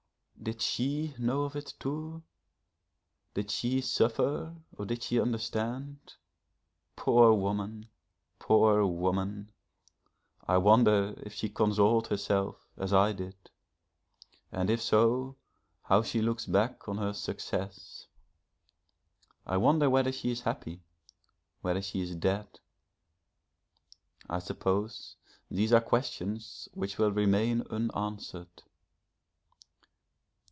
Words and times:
Did 0.43 0.59
she 0.63 1.13
know 1.19 1.43
of 1.43 1.55
it 1.55 1.75
too? 1.79 2.23
Did 3.35 3.51
she 3.51 3.79
suffer 3.79 4.55
or 4.75 4.85
did 4.87 5.03
she 5.03 5.21
understand? 5.21 6.15
Poor 6.95 7.31
woman! 7.33 7.89
poor 8.39 8.83
woman! 8.83 9.51
I 10.47 10.57
wonder 10.57 11.13
if 11.17 11.35
she 11.35 11.47
consoled 11.47 12.07
herself, 12.07 12.55
as 12.75 12.91
I 12.91 13.13
did, 13.13 13.35
and 14.51 14.71
if 14.71 14.81
so 14.81 15.35
how 15.83 16.01
she 16.01 16.23
looks 16.23 16.47
back 16.47 16.89
on 16.89 16.97
her 16.97 17.13
success? 17.13 18.07
I 19.45 19.57
wonder 19.57 19.91
whether 19.91 20.11
she 20.11 20.31
is 20.31 20.41
happy, 20.41 20.81
whether 21.61 21.83
she 21.83 22.01
is 22.01 22.15
dead? 22.15 22.59
I 24.27 24.39
suppose 24.39 25.17
these 25.51 25.71
are 25.71 25.81
questions 25.81 26.67
which 26.73 26.97
will 26.97 27.11
remain 27.11 27.61
unanswered. 27.69 28.63